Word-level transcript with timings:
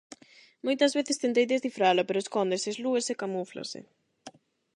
Moitas 0.65 0.91
veces 0.97 1.21
tentei 1.23 1.45
descifralo 1.53 2.01
pero 2.07 2.23
escóndese, 2.23 2.67
eslúese, 2.71 3.19
camúflase. 3.21 3.79